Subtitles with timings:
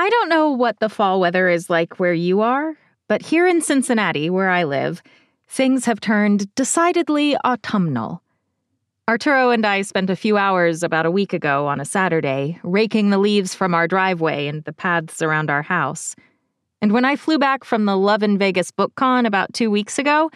[0.00, 2.76] I don't know what the fall weather is like where you are,
[3.08, 5.02] but here in Cincinnati, where I live,
[5.48, 8.22] things have turned decidedly autumnal.
[9.08, 13.10] Arturo and I spent a few hours about a week ago on a Saturday raking
[13.10, 16.14] the leaves from our driveway and the paths around our house.
[16.80, 20.30] And when I flew back from the LoveNVegas book con about two weeks ago,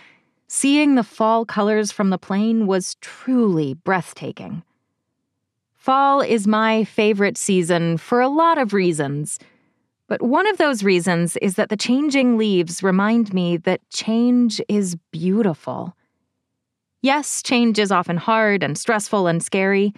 [0.49, 4.65] seeing the fall colors from the plane was truly breathtaking.
[5.77, 9.39] Fall is my favorite season for a lot of reasons.
[10.13, 14.95] But one of those reasons is that the changing leaves remind me that change is
[15.11, 15.97] beautiful.
[17.01, 19.95] Yes, change is often hard and stressful and scary,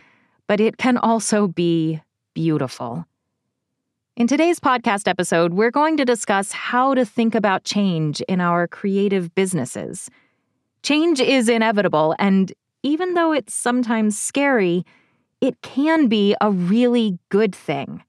[0.46, 2.00] but it can also be
[2.32, 3.06] beautiful.
[4.14, 8.68] In today's podcast episode, we're going to discuss how to think about change in our
[8.68, 10.08] creative businesses.
[10.84, 12.52] Change is inevitable, and
[12.84, 14.86] even though it's sometimes scary,
[15.40, 18.04] it can be a really good thing.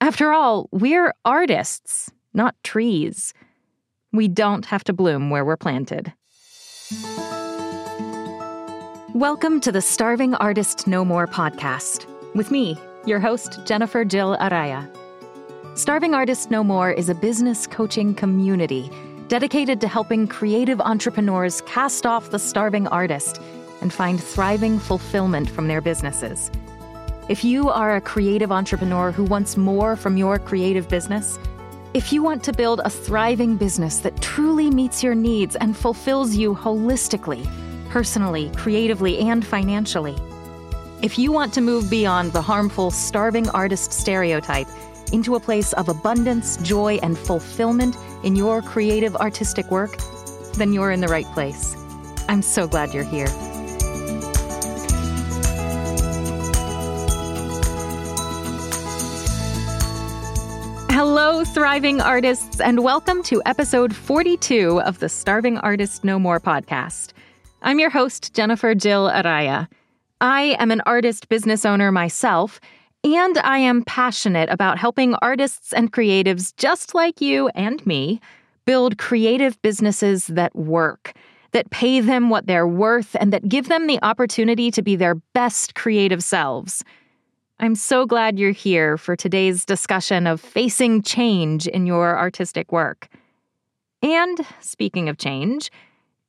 [0.00, 3.32] After all, we're artists, not trees.
[4.12, 6.12] We don't have to bloom where we're planted.
[9.14, 14.88] Welcome to the Starving Artist No More podcast with me, your host, Jennifer Jill Araya.
[15.78, 18.90] Starving Artist No More is a business coaching community
[19.28, 23.40] dedicated to helping creative entrepreneurs cast off the starving artist
[23.80, 26.50] and find thriving fulfillment from their businesses.
[27.26, 31.38] If you are a creative entrepreneur who wants more from your creative business,
[31.94, 36.36] if you want to build a thriving business that truly meets your needs and fulfills
[36.36, 37.48] you holistically,
[37.88, 40.18] personally, creatively, and financially,
[41.00, 44.68] if you want to move beyond the harmful starving artist stereotype
[45.10, 49.96] into a place of abundance, joy, and fulfillment in your creative artistic work,
[50.56, 51.74] then you're in the right place.
[52.28, 53.28] I'm so glad you're here.
[60.94, 67.10] Hello, thriving artists, and welcome to episode 42 of the Starving Artist No More podcast.
[67.62, 69.66] I'm your host, Jennifer Jill Araya.
[70.20, 72.60] I am an artist business owner myself,
[73.02, 78.20] and I am passionate about helping artists and creatives just like you and me
[78.64, 81.12] build creative businesses that work,
[81.50, 85.16] that pay them what they're worth, and that give them the opportunity to be their
[85.16, 86.84] best creative selves.
[87.60, 93.08] I'm so glad you're here for today's discussion of facing change in your artistic work.
[94.02, 95.70] And speaking of change,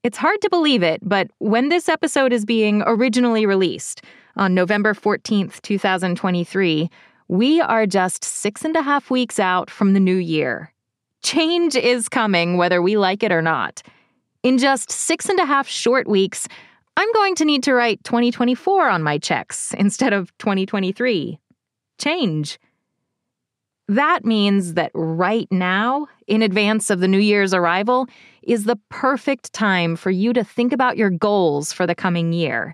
[0.04, 4.04] it's hard to believe it, but when this episode is being originally released
[4.36, 6.92] on November 14th, 2023,
[7.28, 10.72] we are just six and a half weeks out from the new year.
[11.24, 13.82] Change is coming, whether we like it or not.
[14.44, 16.48] In just six and a half short weeks,
[16.98, 21.40] I'm going to need to write 2024 on my checks instead of 2023.
[21.98, 22.60] Change.
[23.88, 28.08] That means that right now, in advance of the New Year's arrival,
[28.42, 32.74] is the perfect time for you to think about your goals for the coming year.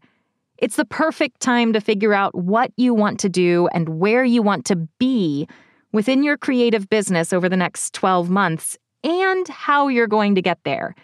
[0.58, 4.42] It's the perfect time to figure out what you want to do and where you
[4.42, 5.48] want to be
[5.92, 10.60] within your creative business over the next 12 months and how you're going to get
[10.64, 10.96] there.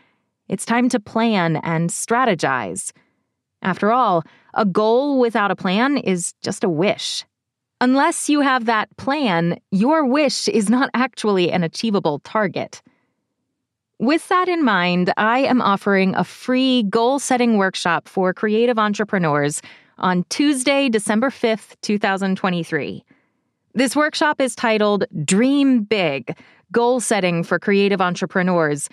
[0.48, 2.94] It's time to plan and strategize.
[3.62, 4.24] After all,
[4.54, 7.26] a goal without a plan is just a wish.
[7.80, 12.82] Unless you have that plan, your wish is not actually an achievable target.
[14.00, 19.62] With that in mind, I am offering a free goal setting workshop for creative entrepreneurs
[19.98, 23.04] on Tuesday, December 5th, 2023.
[23.74, 26.36] This workshop is titled Dream Big
[26.72, 28.90] Goal Setting for Creative Entrepreneurs.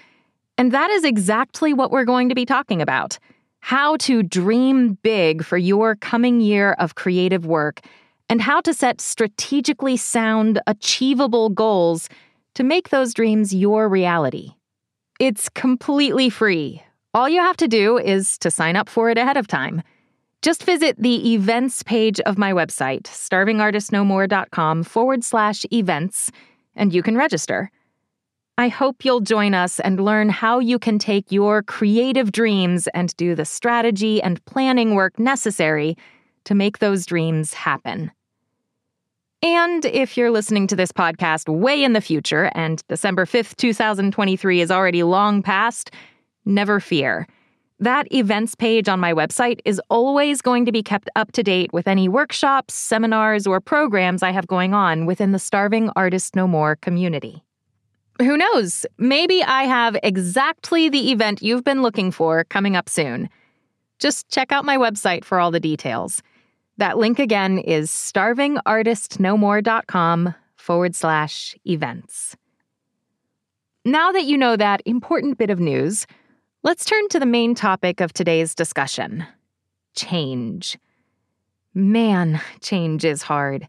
[0.56, 3.18] And that is exactly what we're going to be talking about
[3.64, 7.80] how to dream big for your coming year of creative work,
[8.28, 12.10] and how to set strategically sound, achievable goals
[12.54, 14.50] to make those dreams your reality.
[15.18, 16.82] It's completely free.
[17.14, 19.82] All you have to do is to sign up for it ahead of time.
[20.42, 26.30] Just visit the events page of my website, starvingartistnomore.com forward slash events,
[26.76, 27.70] and you can register.
[28.56, 33.14] I hope you'll join us and learn how you can take your creative dreams and
[33.16, 35.96] do the strategy and planning work necessary
[36.44, 38.12] to make those dreams happen.
[39.42, 44.60] And if you're listening to this podcast way in the future and December 5th, 2023
[44.60, 45.90] is already long past,
[46.44, 47.26] never fear.
[47.80, 51.72] That events page on my website is always going to be kept up to date
[51.72, 56.46] with any workshops, seminars, or programs I have going on within the Starving Artist No
[56.46, 57.44] More community.
[58.20, 58.86] Who knows?
[58.96, 63.28] Maybe I have exactly the event you've been looking for coming up soon.
[63.98, 66.22] Just check out my website for all the details.
[66.76, 72.36] That link again is starvingartistnomore.com forward slash events.
[73.84, 76.06] Now that you know that important bit of news,
[76.62, 79.26] let's turn to the main topic of today's discussion
[79.94, 80.76] change.
[81.72, 83.68] Man, change is hard.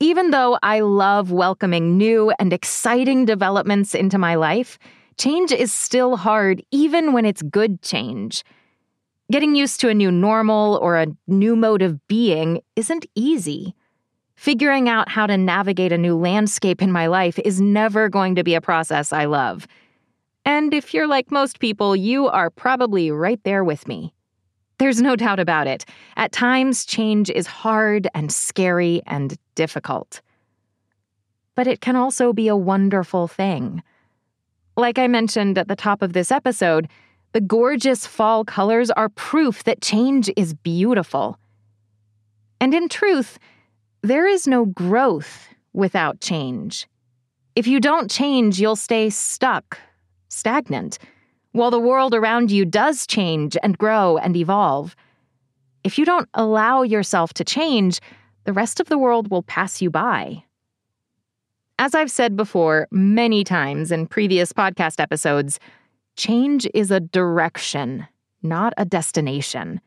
[0.00, 4.78] Even though I love welcoming new and exciting developments into my life,
[5.16, 8.44] change is still hard even when it's good change.
[9.32, 13.74] Getting used to a new normal or a new mode of being isn't easy.
[14.36, 18.44] Figuring out how to navigate a new landscape in my life is never going to
[18.44, 19.66] be a process I love.
[20.44, 24.14] And if you're like most people, you are probably right there with me.
[24.78, 25.84] There's no doubt about it.
[26.16, 30.20] At times, change is hard and scary and difficult.
[31.56, 33.82] But it can also be a wonderful thing.
[34.76, 36.88] Like I mentioned at the top of this episode,
[37.32, 41.38] the gorgeous fall colors are proof that change is beautiful.
[42.60, 43.38] And in truth,
[44.02, 46.86] there is no growth without change.
[47.56, 49.78] If you don't change, you'll stay stuck,
[50.28, 50.98] stagnant,
[51.52, 54.94] while the world around you does change and grow and evolve.
[55.84, 58.00] If you don't allow yourself to change,
[58.44, 60.44] the rest of the world will pass you by.
[61.78, 65.60] As I've said before many times in previous podcast episodes,
[66.16, 68.06] change is a direction,
[68.42, 69.80] not a destination.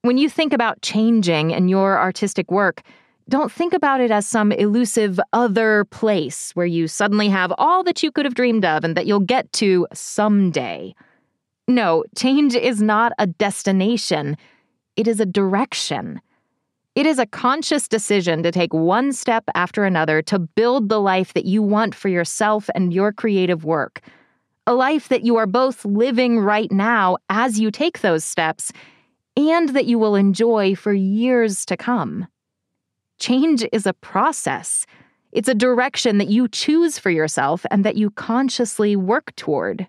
[0.00, 2.82] When you think about changing in your artistic work,
[3.28, 8.02] don't think about it as some elusive other place where you suddenly have all that
[8.02, 10.94] you could have dreamed of and that you'll get to someday.
[11.66, 14.36] No, change is not a destination,
[14.96, 16.20] it is a direction.
[16.94, 21.34] It is a conscious decision to take one step after another to build the life
[21.34, 24.00] that you want for yourself and your creative work
[24.66, 28.72] a life that you are both living right now as you take those steps
[29.36, 32.26] and that you will enjoy for years to come.
[33.24, 34.84] Change is a process.
[35.32, 39.86] It's a direction that you choose for yourself and that you consciously work toward.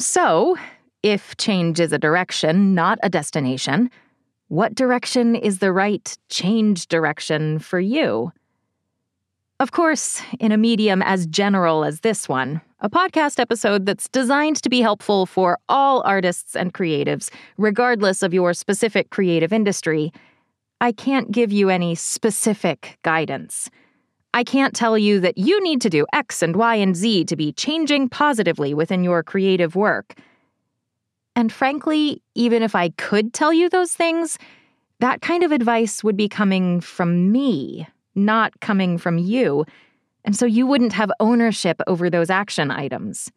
[0.00, 0.56] So,
[1.04, 3.88] if change is a direction, not a destination,
[4.48, 8.32] what direction is the right change direction for you?
[9.60, 14.60] Of course, in a medium as general as this one, a podcast episode that's designed
[14.64, 20.12] to be helpful for all artists and creatives, regardless of your specific creative industry,
[20.80, 23.70] I can't give you any specific guidance.
[24.34, 27.36] I can't tell you that you need to do X and Y and Z to
[27.36, 30.14] be changing positively within your creative work.
[31.34, 34.38] And frankly, even if I could tell you those things,
[35.00, 37.86] that kind of advice would be coming from me
[38.16, 39.64] not coming from you,
[40.24, 43.30] and so you wouldn't have ownership over those action items.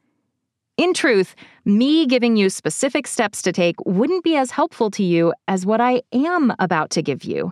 [0.80, 1.36] In truth,
[1.66, 5.81] me giving you specific steps to take wouldn't be as helpful to you as what
[5.81, 7.52] I am about to give you,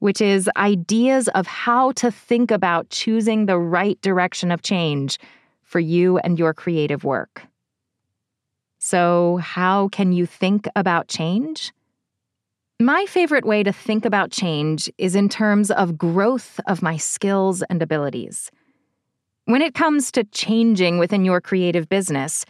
[0.00, 5.18] which is ideas of how to think about choosing the right direction of change
[5.62, 7.46] for you and your creative work.
[8.78, 11.72] So, how can you think about change?
[12.78, 17.62] My favorite way to think about change is in terms of growth of my skills
[17.70, 18.50] and abilities.
[19.50, 22.46] When it comes to changing within your creative business,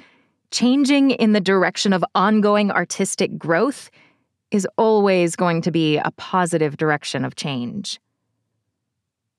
[0.51, 3.91] changing in the direction of ongoing artistic growth
[4.51, 7.99] is always going to be a positive direction of change.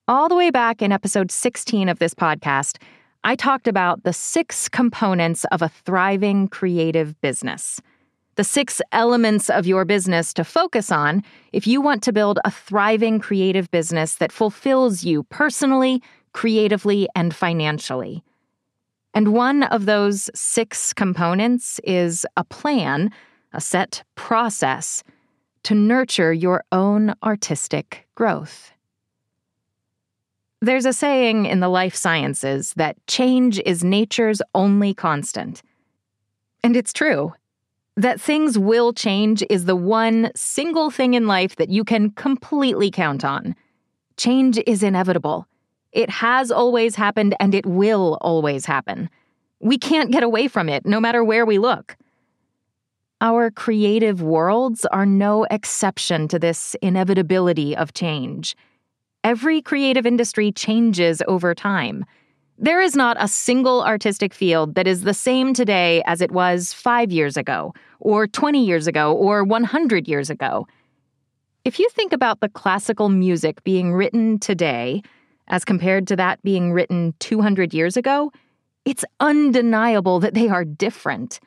[0.07, 2.81] All the way back in episode 16 of this podcast,
[3.23, 7.79] I talked about the six components of a thriving creative business
[8.35, 12.49] the six elements of your business to focus on if you want to build a
[12.49, 16.01] thriving creative business that fulfills you personally,
[16.33, 18.23] creatively, and financially.
[19.13, 23.11] And one of those six components is a plan,
[23.53, 25.03] a set process
[25.63, 28.71] to nurture your own artistic growth.
[30.61, 35.61] There's a saying in the life sciences that change is nature's only constant.
[36.63, 37.33] And it's true.
[37.97, 42.91] That things will change is the one single thing in life that you can completely
[42.91, 43.55] count on.
[44.17, 45.47] Change is inevitable.
[45.91, 49.09] It has always happened and it will always happen.
[49.59, 51.97] We can't get away from it, no matter where we look.
[53.19, 58.55] Our creative worlds are no exception to this inevitability of change.
[59.23, 62.05] Every creative industry changes over time.
[62.57, 66.73] There is not a single artistic field that is the same today as it was
[66.73, 70.67] five years ago, or 20 years ago, or 100 years ago.
[71.63, 75.03] If you think about the classical music being written today,
[75.51, 78.31] as compared to that being written 200 years ago,
[78.85, 81.39] it's undeniable that they are different.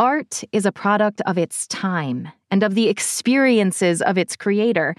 [0.00, 4.96] Art is a product of its time and of the experiences of its creator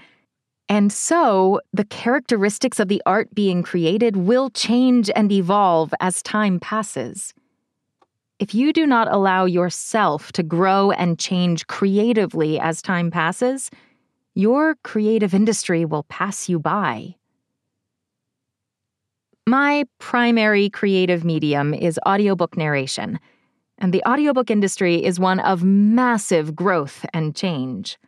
[0.68, 6.60] And so, the characteristics of the art being created will change and evolve as time
[6.60, 7.34] passes.
[8.38, 13.68] If you do not allow yourself to grow and change creatively as time passes,
[14.34, 17.16] your creative industry will pass you by.
[19.46, 23.18] My primary creative medium is audiobook narration,
[23.78, 27.98] and the audiobook industry is one of massive growth and change.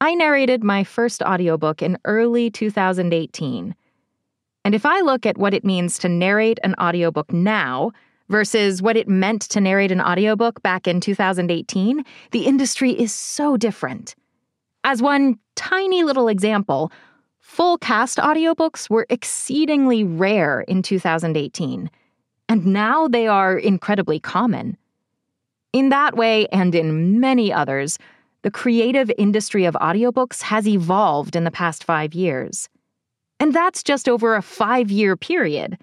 [0.00, 3.74] I narrated my first audiobook in early 2018.
[4.64, 7.92] And if I look at what it means to narrate an audiobook now
[8.28, 13.56] versus what it meant to narrate an audiobook back in 2018, the industry is so
[13.56, 14.14] different.
[14.84, 16.90] As one tiny little example,
[17.52, 21.90] full cast audiobooks were exceedingly rare in 2018,
[22.48, 24.74] and now they are incredibly common.
[25.74, 27.98] In that way, and in many others,
[28.40, 32.70] the creative industry of audiobooks has evolved in the past five years.
[33.38, 35.76] And that's just over a five year period.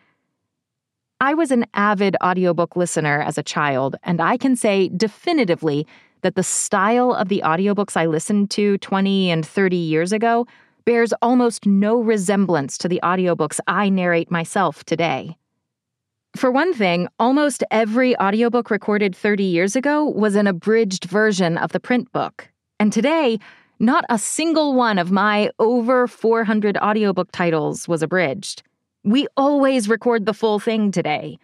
[1.22, 5.86] I was an avid audiobook listener as a child, and I can say definitively
[6.24, 10.48] that the style of the audiobooks I listened to 20 and 30 years ago
[10.90, 15.38] bears almost no resemblance to the audiobooks I narrate myself today.
[16.36, 21.74] For one thing, almost every audiobook recorded 30 years ago was an abridged version of
[21.74, 22.50] the print book.
[22.80, 23.38] And today,
[23.78, 28.64] not a single one of my over 400 audiobook titles was abridged.
[29.04, 31.38] We always record the full thing today.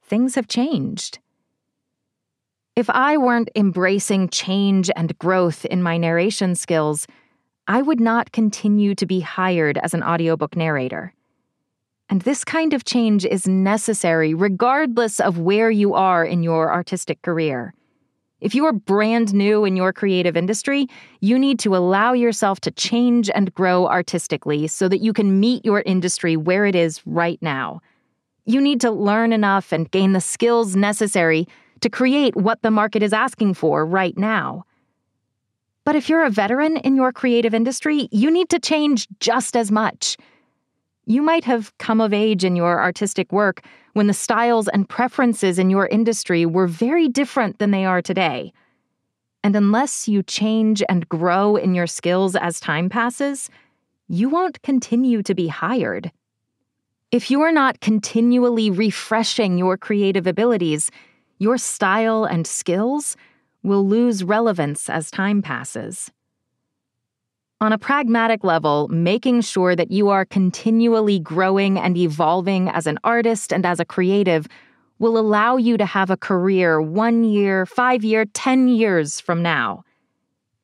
[0.00, 1.18] Things have changed.
[2.76, 7.08] If I weren't embracing change and growth in my narration skills,
[7.70, 11.14] I would not continue to be hired as an audiobook narrator.
[12.08, 17.22] And this kind of change is necessary regardless of where you are in your artistic
[17.22, 17.72] career.
[18.40, 20.88] If you are brand new in your creative industry,
[21.20, 25.64] you need to allow yourself to change and grow artistically so that you can meet
[25.64, 27.82] your industry where it is right now.
[28.46, 31.46] You need to learn enough and gain the skills necessary
[31.82, 34.64] to create what the market is asking for right now.
[35.84, 39.70] But if you're a veteran in your creative industry, you need to change just as
[39.70, 40.16] much.
[41.06, 43.62] You might have come of age in your artistic work
[43.94, 48.52] when the styles and preferences in your industry were very different than they are today.
[49.42, 53.48] And unless you change and grow in your skills as time passes,
[54.08, 56.12] you won't continue to be hired.
[57.10, 60.90] If you're not continually refreshing your creative abilities,
[61.38, 63.16] your style and skills
[63.62, 66.10] will lose relevance as time passes.
[67.62, 72.98] On a pragmatic level, making sure that you are continually growing and evolving as an
[73.04, 74.46] artist and as a creative
[74.98, 79.84] will allow you to have a career one year, five year, 10 years from now.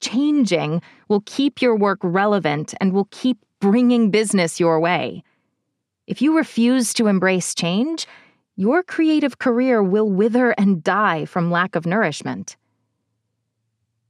[0.01, 5.23] Changing will keep your work relevant and will keep bringing business your way.
[6.07, 8.07] If you refuse to embrace change,
[8.57, 12.57] your creative career will wither and die from lack of nourishment.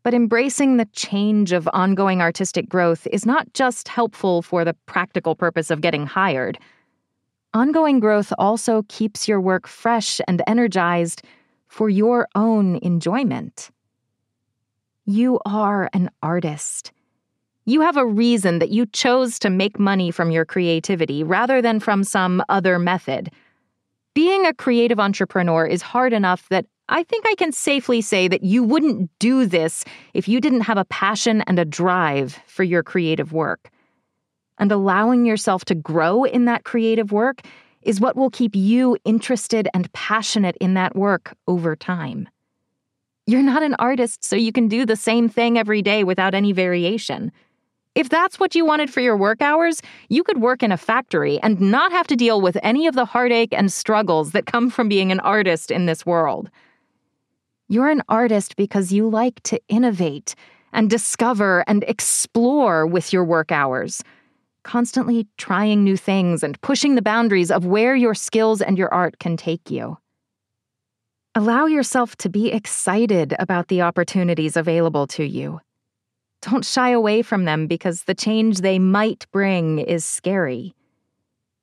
[0.07, 5.35] But embracing the change of ongoing artistic growth is not just helpful for the practical
[5.35, 6.61] purpose of getting hired.
[7.55, 11.23] Ongoing growth also keeps your work fresh and energized
[11.67, 13.69] for your own enjoyment.
[15.07, 16.93] You are an artist.
[17.65, 21.81] You have a reason that you chose to make money from your creativity rather than
[21.81, 23.33] from some other method.
[24.15, 28.45] Being a creative entrepreneur is hard enough that I think I can safely say that
[28.45, 32.85] you wouldn't do this if you didn't have a passion and a drive for your
[32.85, 33.71] creative work.
[34.59, 37.43] And allowing yourself to grow in that creative work
[37.83, 42.29] is what will keep you interested and passionate in that work over time.
[43.27, 46.53] You're not an artist, so you can do the same thing every day without any
[46.53, 47.33] variation.
[47.97, 51.41] If that's what you wanted for your work hours, you could work in a factory
[51.43, 54.89] and not have to deal with any of the heartache and struggles that come from
[54.89, 56.51] being an artist in this world.
[57.69, 60.37] You're an artist because you like to innovate
[60.73, 64.05] and discover and explore with your work hours,
[64.63, 69.19] constantly trying new things and pushing the boundaries of where your skills and your art
[69.19, 69.99] can take you.
[71.35, 75.61] Allow yourself to be excited about the opportunities available to you.
[76.43, 80.73] Don't shy away from them because the change they might bring is scary.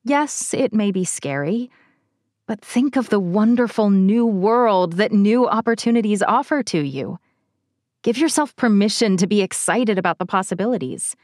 [0.03, 1.71] Yes, it may be scary
[2.47, 7.19] but think of the wonderful new world that new opportunities offer to you.
[8.01, 11.15] Give yourself permission to be excited about the possibilities.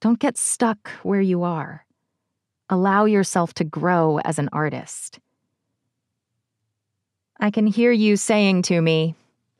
[0.00, 1.86] Don't get stuck where you are.
[2.68, 5.18] Allow yourself to grow as an artist.
[7.38, 9.14] I can hear you saying to me,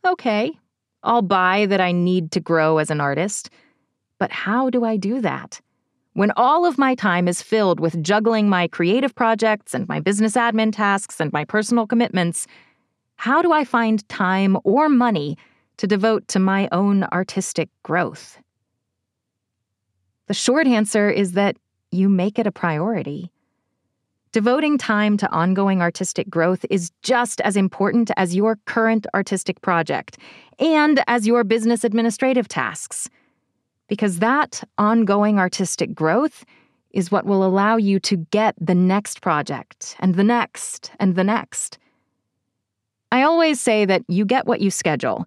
[0.06, 0.52] okay,
[1.02, 3.48] I'll buy that I need to grow as an artist.
[4.18, 5.62] But how do I do that?
[6.14, 10.34] When all of my time is filled with juggling my creative projects and my business
[10.34, 12.46] admin tasks and my personal commitments,
[13.16, 15.38] how do I find time or money
[15.76, 18.38] to devote to my own artistic growth?
[20.26, 21.56] The short answer is that
[21.92, 23.30] you make it a priority.
[24.32, 30.18] Devoting time to ongoing artistic growth is just as important as your current artistic project
[30.58, 33.08] and as your business administrative tasks.
[33.90, 36.44] Because that ongoing artistic growth
[36.92, 41.24] is what will allow you to get the next project and the next and the
[41.24, 41.76] next.
[43.10, 45.26] I always say that you get what you schedule,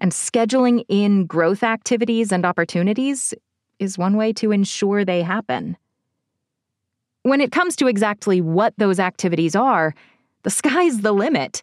[0.00, 3.32] and scheduling in growth activities and opportunities
[3.78, 5.74] is one way to ensure they happen.
[7.22, 9.94] When it comes to exactly what those activities are,
[10.42, 11.62] the sky's the limit.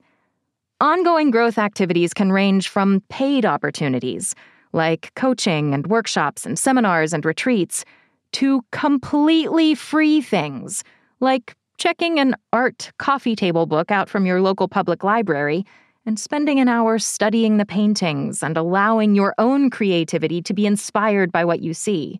[0.79, 4.33] Ongoing growth activities can range from paid opportunities,
[4.73, 7.85] like coaching and workshops and seminars and retreats,
[8.33, 10.83] to completely free things,
[11.19, 15.65] like checking an art coffee table book out from your local public library
[16.05, 21.31] and spending an hour studying the paintings and allowing your own creativity to be inspired
[21.31, 22.19] by what you see.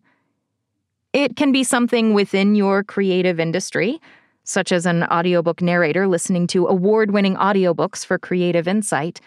[1.12, 4.00] It can be something within your creative industry,
[4.44, 9.20] such as an audiobook narrator listening to award winning audiobooks for creative insight,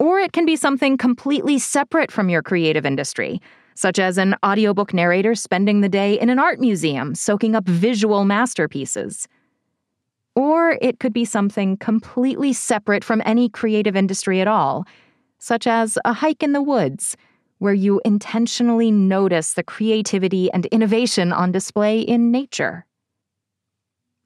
[0.00, 3.40] or it can be something completely separate from your creative industry,
[3.74, 8.24] such as an audiobook narrator spending the day in an art museum soaking up visual
[8.24, 9.28] masterpieces.
[10.34, 14.86] Or it could be something completely separate from any creative industry at all,
[15.38, 17.14] such as a hike in the woods
[17.58, 22.86] where you intentionally notice the creativity and innovation on display in nature.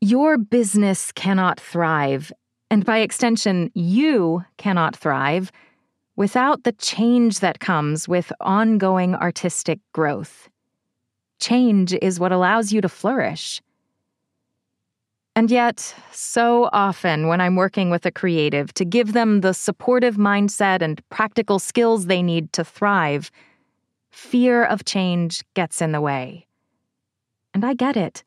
[0.00, 2.30] Your business cannot thrive,
[2.74, 5.52] and by extension, you cannot thrive
[6.16, 10.48] without the change that comes with ongoing artistic growth.
[11.38, 13.62] Change is what allows you to flourish.
[15.36, 20.16] And yet, so often when I'm working with a creative to give them the supportive
[20.16, 23.30] mindset and practical skills they need to thrive,
[24.10, 26.48] fear of change gets in the way.
[27.54, 28.24] And I get it.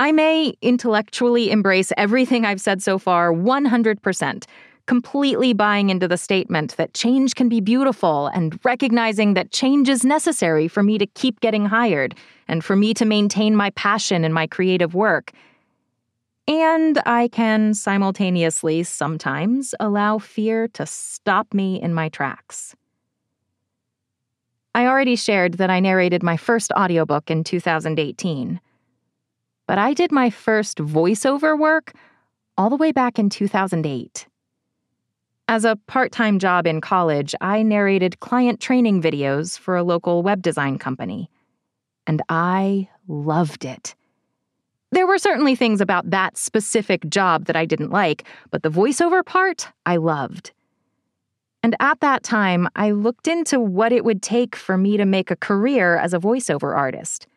[0.00, 4.46] I may intellectually embrace everything I've said so far 100%,
[4.86, 10.02] completely buying into the statement that change can be beautiful and recognizing that change is
[10.02, 12.14] necessary for me to keep getting hired
[12.48, 15.32] and for me to maintain my passion in my creative work
[16.48, 22.74] and I can simultaneously sometimes allow fear to stop me in my tracks.
[24.74, 28.60] I already shared that I narrated my first audiobook in 2018.
[29.70, 31.92] But I did my first voiceover work
[32.58, 34.26] all the way back in 2008.
[35.46, 40.24] As a part time job in college, I narrated client training videos for a local
[40.24, 41.30] web design company.
[42.08, 43.94] And I loved it.
[44.90, 49.24] There were certainly things about that specific job that I didn't like, but the voiceover
[49.24, 50.50] part I loved.
[51.62, 55.30] And at that time, I looked into what it would take for me to make
[55.30, 57.28] a career as a voiceover artist.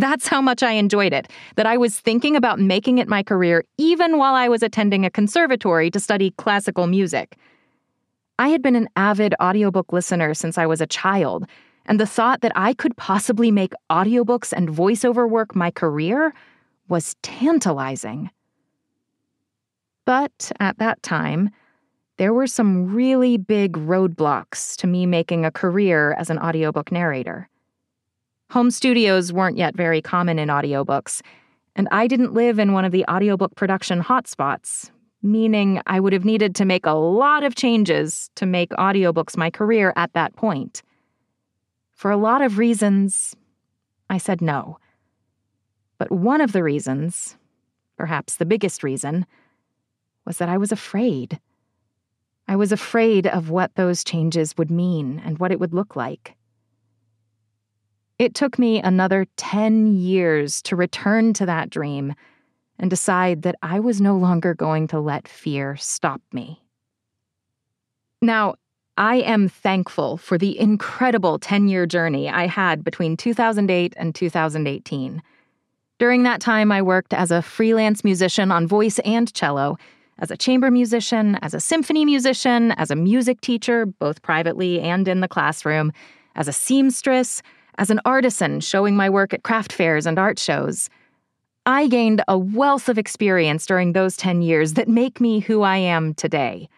[0.00, 3.64] That's how much I enjoyed it, that I was thinking about making it my career
[3.76, 7.36] even while I was attending a conservatory to study classical music.
[8.38, 11.44] I had been an avid audiobook listener since I was a child,
[11.84, 16.32] and the thought that I could possibly make audiobooks and voiceover work my career
[16.88, 18.30] was tantalizing.
[20.06, 21.50] But at that time,
[22.16, 27.50] there were some really big roadblocks to me making a career as an audiobook narrator.
[28.50, 31.22] Home studios weren't yet very common in audiobooks,
[31.76, 34.90] and I didn't live in one of the audiobook production hotspots,
[35.22, 39.50] meaning I would have needed to make a lot of changes to make audiobooks my
[39.50, 40.82] career at that point.
[41.92, 43.36] For a lot of reasons,
[44.08, 44.78] I said no.
[45.98, 47.36] But one of the reasons,
[47.96, 49.26] perhaps the biggest reason,
[50.26, 51.38] was that I was afraid.
[52.48, 56.34] I was afraid of what those changes would mean and what it would look like.
[58.20, 62.14] It took me another 10 years to return to that dream
[62.78, 66.62] and decide that I was no longer going to let fear stop me.
[68.20, 68.56] Now,
[68.98, 75.22] I am thankful for the incredible 10 year journey I had between 2008 and 2018.
[75.98, 79.78] During that time, I worked as a freelance musician on voice and cello,
[80.18, 85.08] as a chamber musician, as a symphony musician, as a music teacher, both privately and
[85.08, 85.90] in the classroom,
[86.36, 87.40] as a seamstress,
[87.80, 90.90] as an artisan showing my work at craft fairs and art shows.
[91.64, 95.78] I gained a wealth of experience during those 10 years that make me who I
[95.78, 96.68] am today.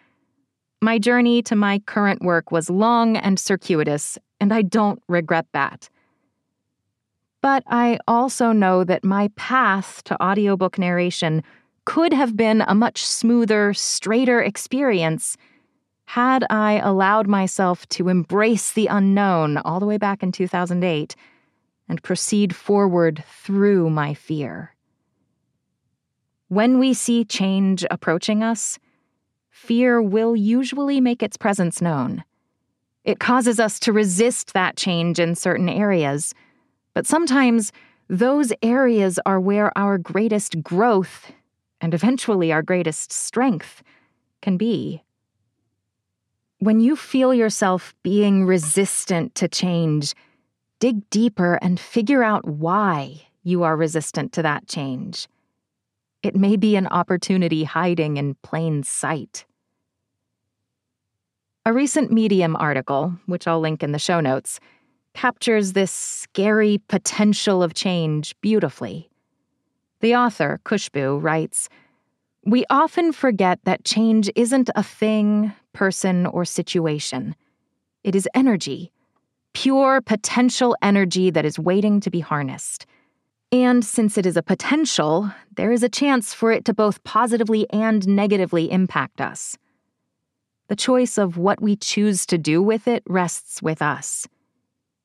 [0.81, 5.91] My journey to my current work was long and circuitous, and I don't regret that.
[7.41, 11.43] But I also know that my path to audiobook narration
[11.85, 15.37] could have been a much smoother, straighter experience
[16.07, 21.17] had I allowed myself to embrace the unknown all the way back in 2008
[21.89, 24.75] and proceed forward through my fear.
[26.49, 28.79] When we see change approaching us,
[29.51, 32.25] fear will usually make its presence known.
[33.05, 36.35] It causes us to resist that change in certain areas,
[36.95, 37.73] but sometimes
[38.09, 41.33] those areas are where our greatest growth
[41.81, 43.83] and eventually our greatest strength
[44.41, 45.03] can be.
[46.63, 50.15] When you feel yourself being resistant to change,
[50.79, 55.27] dig deeper and figure out why you are resistant to that change.
[56.23, 59.45] It may be an opportunity hiding in plain sight.
[61.67, 64.61] A recent Medium article, which I'll link in the show notes,
[65.15, 69.11] captures this scary potential of change beautifully.
[69.99, 71.69] The author, Khushbu, writes
[72.45, 77.37] We often forget that change isn't a thing, person, or situation.
[78.03, 78.91] It is energy,
[79.55, 82.85] pure potential energy that is waiting to be harnessed.
[83.53, 87.71] And since it is a potential, there is a chance for it to both positively
[87.71, 89.57] and negatively impact us.
[90.67, 94.27] The choice of what we choose to do with it rests with us.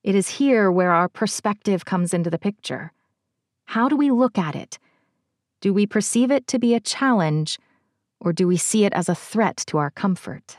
[0.02, 2.93] It is here where our perspective comes into the picture.
[3.65, 4.80] How do we look at it?
[5.62, 7.58] Do we perceive it to be a challenge,
[8.20, 10.58] or do we see it as a threat to our comfort?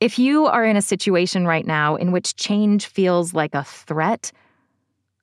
[0.00, 4.30] If you are in a situation right now in which change feels like a threat,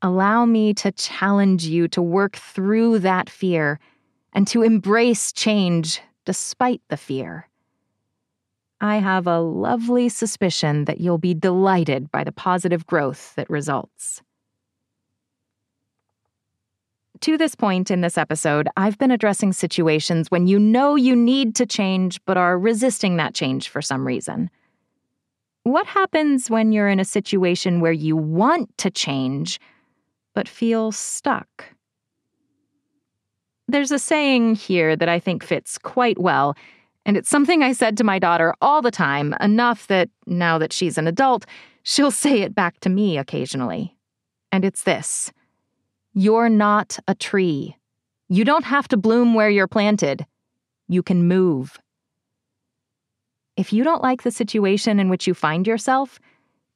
[0.01, 3.79] allow me to challenge you to work through that fear
[4.33, 7.47] and to embrace change despite the fear.
[8.81, 14.21] I have a lovely suspicion that you'll be delighted by the positive growth that results.
[17.21, 21.55] To this point in this episode, I've been addressing situations when you know you need
[21.55, 24.49] to change but are resisting that change for some reason.
[25.63, 29.59] What happens when you're in a situation where you want to change,
[30.33, 31.65] but feel stuck?
[33.67, 36.55] There's a saying here that I think fits quite well,
[37.05, 40.73] and it's something I said to my daughter all the time, enough that now that
[40.73, 41.45] she's an adult,
[41.81, 43.95] she'll say it back to me occasionally.
[44.51, 45.31] And it's this
[46.17, 47.75] You're not a tree.
[48.29, 50.25] You don't have to bloom where you're planted.
[50.87, 51.77] You can move.
[53.57, 56.21] If you don't like the situation in which you find yourself,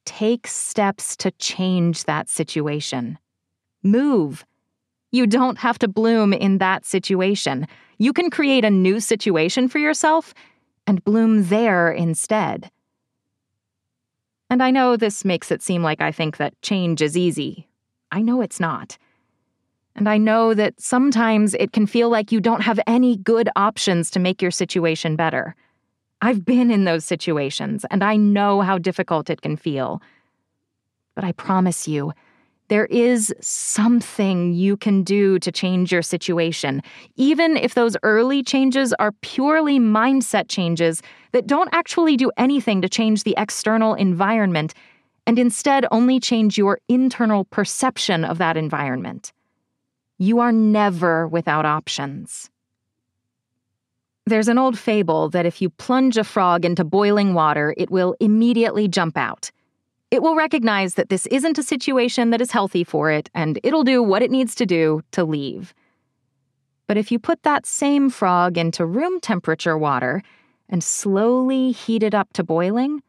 [0.03, 3.17] take steps to change that situation.
[3.81, 4.45] Move.
[5.11, 7.65] You don't have to bloom in that situation.
[7.97, 10.33] You can create a new situation for yourself
[10.85, 12.69] and bloom there instead.
[14.49, 17.69] And I know this makes it seem like I think that change is easy.
[18.11, 18.97] I know it's not.
[19.99, 24.09] And I know that sometimes it can feel like you don't have any good options
[24.11, 25.57] to make your situation better.
[26.21, 30.01] I've been in those situations, and I know how difficult it can feel.
[31.15, 32.13] But I promise you,
[32.69, 36.81] there is something you can do to change your situation,
[37.17, 41.01] even if those early changes are purely mindset changes
[41.33, 44.73] that don't actually do anything to change the external environment
[45.27, 49.33] and instead only change your internal perception of that environment.
[50.21, 52.49] You are never without options.
[54.25, 58.15] There's an old fable that if you plunge a frog into boiling water, it will
[58.19, 59.49] immediately jump out.
[60.11, 63.85] It will recognize that this isn't a situation that is healthy for it, and it'll
[63.85, 65.73] do what it needs to do to leave.
[66.85, 70.21] But if you put that same frog into room temperature water
[70.67, 73.01] and slowly heat it up to boiling,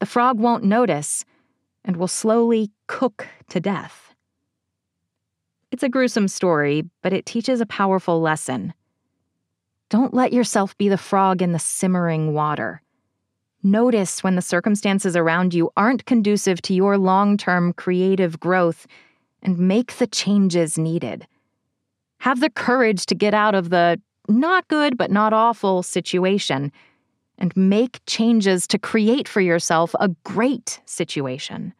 [0.00, 1.24] the frog won't notice
[1.84, 4.07] and will slowly cook to death.
[5.70, 8.72] It's a gruesome story, but it teaches a powerful lesson.
[9.90, 12.82] Don't let yourself be the frog in the simmering water.
[13.62, 18.86] Notice when the circumstances around you aren't conducive to your long term creative growth
[19.42, 21.26] and make the changes needed.
[22.18, 26.70] Have the courage to get out of the not good but not awful situation
[27.38, 31.72] and make changes to create for yourself a great situation.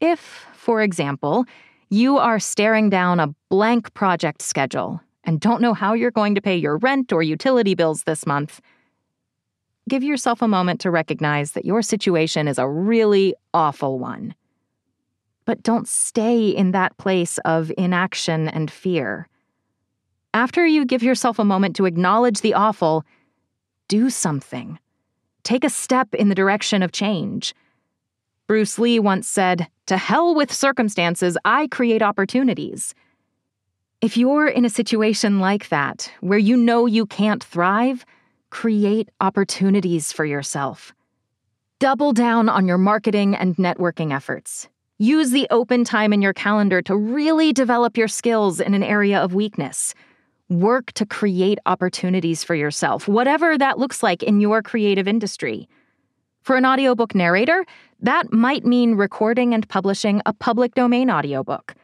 [0.00, 1.44] If, for example,
[1.92, 6.40] you are staring down a blank project schedule and don't know how you're going to
[6.40, 8.62] pay your rent or utility bills this month,
[9.90, 14.34] give yourself a moment to recognize that your situation is a really awful one.
[15.44, 19.28] But don't stay in that place of inaction and fear.
[20.32, 23.04] After you give yourself a moment to acknowledge the awful,
[23.88, 24.78] do something.
[25.42, 27.54] Take a step in the direction of change.
[28.46, 32.94] Bruce Lee once said, To hell with circumstances, I create opportunities.
[34.00, 38.04] If you're in a situation like that, where you know you can't thrive,
[38.50, 40.94] create opportunities for yourself.
[41.80, 44.68] Double down on your marketing and networking efforts.
[44.98, 49.18] Use the open time in your calendar to really develop your skills in an area
[49.18, 49.94] of weakness.
[50.48, 55.68] Work to create opportunities for yourself, whatever that looks like in your creative industry.
[56.42, 57.64] For an audiobook narrator,
[58.00, 61.74] that might mean recording and publishing a public domain audiobook.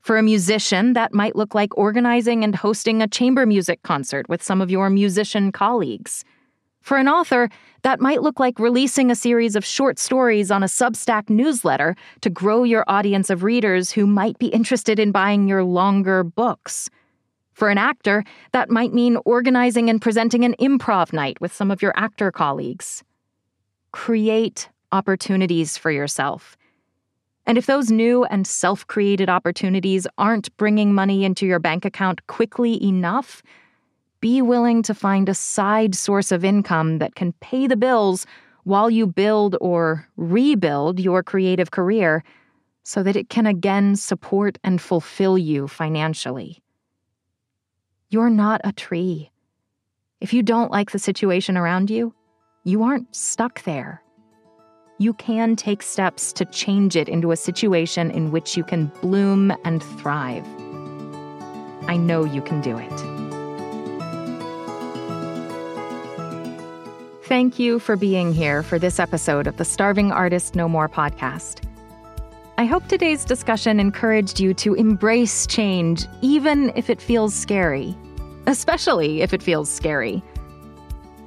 [0.00, 4.42] For a musician, that might look like organizing and hosting a chamber music concert with
[4.42, 6.24] some of your musician colleagues.
[6.80, 7.50] For an author,
[7.82, 12.30] that might look like releasing a series of short stories on a Substack newsletter to
[12.30, 16.90] grow your audience of readers who might be interested in buying your longer books.
[17.52, 21.80] For an actor, that might mean organizing and presenting an improv night with some of
[21.80, 23.04] your actor colleagues.
[23.92, 26.56] Create opportunities for yourself.
[27.46, 32.26] And if those new and self created opportunities aren't bringing money into your bank account
[32.26, 33.42] quickly enough,
[34.20, 38.26] be willing to find a side source of income that can pay the bills
[38.64, 42.22] while you build or rebuild your creative career
[42.82, 46.62] so that it can again support and fulfill you financially.
[48.10, 49.30] You're not a tree.
[50.20, 52.14] If you don't like the situation around you,
[52.64, 54.02] you aren't stuck there
[55.00, 59.50] you can take steps to change it into a situation in which you can bloom
[59.64, 60.44] and thrive.
[61.88, 63.00] I know you can do it.
[67.24, 71.64] Thank you for being here for this episode of the Starving Artist No More podcast.
[72.58, 77.96] I hope today's discussion encouraged you to embrace change, even if it feels scary,
[78.46, 80.22] especially if it feels scary.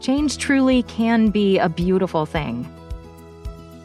[0.03, 2.69] Change truly can be a beautiful thing.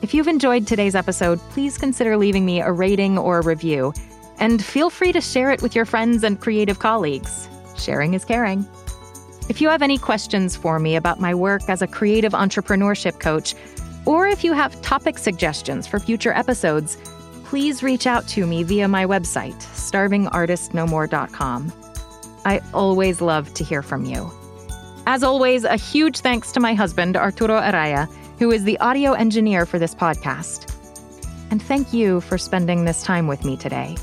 [0.02, 3.94] If you've enjoyed today's episode, please consider leaving me a rating or a review.
[4.40, 7.48] And feel free to share it with your friends and creative colleagues.
[7.76, 8.66] Sharing is caring.
[9.48, 13.54] If you have any questions for me about my work as a creative entrepreneurship coach,
[14.04, 16.96] or if you have topic suggestions for future episodes,
[17.44, 21.72] please reach out to me via my website, starvingartistnomore.com.
[22.44, 24.33] I always love to hear from you.
[25.11, 29.66] As always, a huge thanks to my husband, Arturo Araya who is the audio engineer
[29.66, 30.73] for this podcast.
[31.51, 33.97] And thank you for spending this time with me today.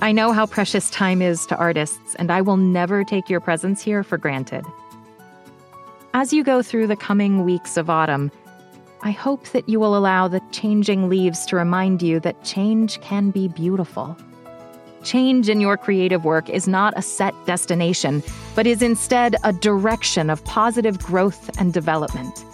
[0.00, 3.82] I know how precious time is to artists, and I will never take your presence
[3.82, 4.64] here for granted.
[6.14, 8.32] As you go through the coming weeks of autumn,
[9.02, 13.30] I hope that you will allow the changing leaves to remind you that change can
[13.30, 14.16] be beautiful.
[15.02, 18.22] Change in your creative work is not a set destination,
[18.54, 22.44] but is instead a direction of positive growth and development.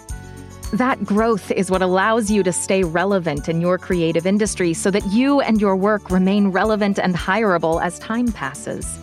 [0.72, 5.04] That growth is what allows you to stay relevant in your creative industry so that
[5.06, 8.98] you and your work remain relevant and hireable as time passes.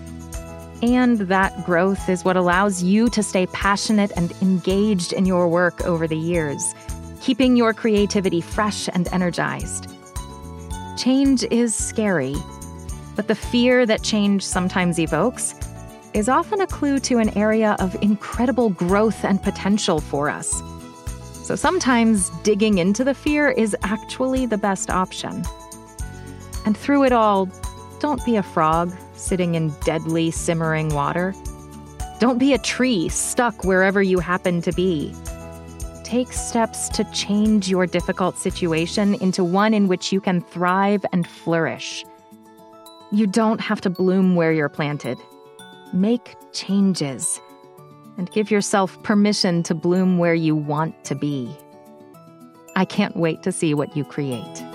[0.81, 5.81] And that growth is what allows you to stay passionate and engaged in your work
[5.85, 6.75] over the years,
[7.21, 9.89] keeping your creativity fresh and energized.
[10.97, 12.35] Change is scary,
[13.15, 15.55] but the fear that change sometimes evokes
[16.13, 20.61] is often a clue to an area of incredible growth and potential for us.
[21.43, 25.43] So sometimes digging into the fear is actually the best option.
[26.65, 27.49] And through it all,
[27.99, 31.33] don't be a frog sitting in deadly simmering water.
[32.19, 35.13] Don't be a tree stuck wherever you happen to be.
[36.03, 41.27] Take steps to change your difficult situation into one in which you can thrive and
[41.27, 42.05] flourish.
[43.13, 45.19] You don't have to bloom where you're planted.
[45.93, 47.39] Make changes
[48.17, 51.55] and give yourself permission to bloom where you want to be.
[52.75, 54.72] I can't wait to see what you create.